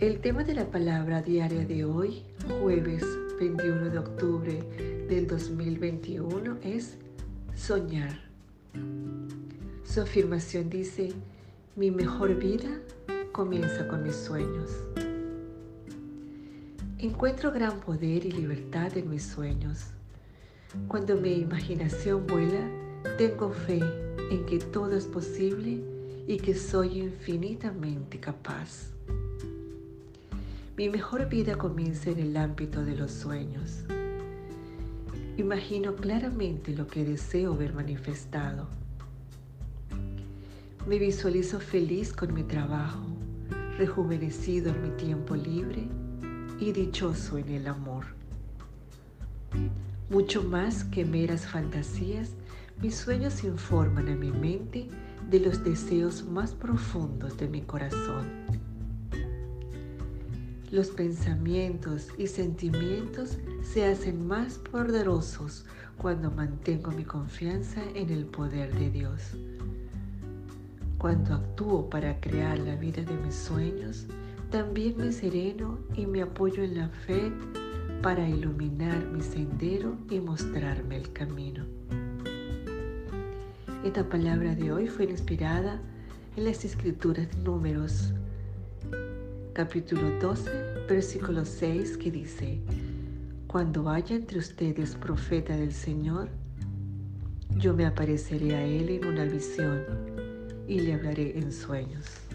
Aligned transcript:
El 0.00 0.20
tema 0.20 0.44
de 0.44 0.54
la 0.54 0.64
palabra 0.64 1.20
diaria 1.20 1.66
de 1.66 1.84
hoy, 1.84 2.22
jueves 2.62 3.04
21 3.38 3.90
de 3.90 3.98
octubre 3.98 4.62
del 5.06 5.26
2021, 5.26 6.56
es 6.62 6.96
soñar. 7.54 8.18
Su 9.84 10.00
afirmación 10.00 10.70
dice, 10.70 11.12
mi 11.76 11.90
mejor 11.90 12.34
vida 12.36 12.80
comienza 13.32 13.86
con 13.88 14.02
mis 14.02 14.16
sueños. 14.16 14.70
Encuentro 16.96 17.52
gran 17.52 17.78
poder 17.80 18.24
y 18.24 18.32
libertad 18.32 18.96
en 18.96 19.10
mis 19.10 19.24
sueños. 19.24 19.88
Cuando 20.88 21.14
mi 21.18 21.34
imaginación 21.34 22.26
vuela, 22.26 22.66
tengo 23.18 23.50
fe 23.50 23.82
en 24.30 24.46
que 24.46 24.60
todo 24.60 24.96
es 24.96 25.04
posible 25.04 25.84
y 26.26 26.38
que 26.38 26.54
soy 26.54 27.00
infinitamente 27.00 28.18
capaz. 28.18 28.94
Mi 30.80 30.88
mejor 30.88 31.28
vida 31.28 31.56
comienza 31.56 32.08
en 32.08 32.20
el 32.20 32.38
ámbito 32.38 32.82
de 32.82 32.96
los 32.96 33.10
sueños. 33.10 33.84
Imagino 35.36 35.94
claramente 35.94 36.74
lo 36.74 36.86
que 36.86 37.04
deseo 37.04 37.54
ver 37.54 37.74
manifestado. 37.74 38.66
Me 40.88 40.98
visualizo 40.98 41.60
feliz 41.60 42.14
con 42.14 42.32
mi 42.32 42.44
trabajo, 42.44 43.04
rejuvenecido 43.76 44.70
en 44.70 44.82
mi 44.82 44.88
tiempo 44.96 45.36
libre 45.36 45.86
y 46.58 46.72
dichoso 46.72 47.36
en 47.36 47.50
el 47.50 47.66
amor. 47.66 48.06
Mucho 50.08 50.42
más 50.42 50.84
que 50.84 51.04
meras 51.04 51.46
fantasías, 51.46 52.30
mis 52.80 52.94
sueños 52.94 53.44
informan 53.44 54.08
a 54.08 54.16
mi 54.16 54.32
mente 54.32 54.88
de 55.28 55.40
los 55.40 55.62
deseos 55.62 56.24
más 56.24 56.54
profundos 56.54 57.36
de 57.36 57.48
mi 57.48 57.60
corazón 57.60 58.69
los 60.70 60.88
pensamientos 60.90 62.08
y 62.16 62.28
sentimientos 62.28 63.38
se 63.62 63.84
hacen 63.86 64.26
más 64.26 64.58
poderosos 64.58 65.64
cuando 65.96 66.30
mantengo 66.30 66.92
mi 66.92 67.04
confianza 67.04 67.82
en 67.94 68.10
el 68.10 68.24
poder 68.24 68.72
de 68.78 68.90
Dios. 68.90 69.36
Cuando 70.98 71.34
actúo 71.34 71.90
para 71.90 72.20
crear 72.20 72.58
la 72.58 72.76
vida 72.76 73.02
de 73.02 73.16
mis 73.16 73.34
sueños, 73.34 74.06
también 74.50 74.96
me 74.96 75.12
sereno 75.12 75.78
y 75.96 76.06
me 76.06 76.22
apoyo 76.22 76.62
en 76.62 76.76
la 76.76 76.88
fe 76.88 77.32
para 78.02 78.28
iluminar 78.28 79.04
mi 79.06 79.22
sendero 79.22 79.96
y 80.08 80.20
mostrarme 80.20 80.96
el 80.96 81.12
camino. 81.12 81.64
Esta 83.84 84.08
palabra 84.08 84.54
de 84.54 84.72
hoy 84.72 84.88
fue 84.88 85.06
inspirada 85.06 85.80
en 86.36 86.44
las 86.44 86.64
escrituras 86.64 87.28
de 87.30 87.42
números 87.42 88.12
capítulo 89.60 90.18
12, 90.18 90.86
versículo 90.88 91.44
6, 91.44 91.98
que 91.98 92.10
dice, 92.10 92.62
Cuando 93.46 93.90
haya 93.90 94.16
entre 94.16 94.38
ustedes 94.38 94.94
profeta 94.94 95.54
del 95.54 95.74
Señor, 95.74 96.30
yo 97.58 97.74
me 97.74 97.84
apareceré 97.84 98.54
a 98.54 98.64
él 98.64 98.88
en 98.88 99.04
una 99.04 99.24
visión 99.24 99.84
y 100.66 100.80
le 100.80 100.94
hablaré 100.94 101.38
en 101.38 101.52
sueños. 101.52 102.29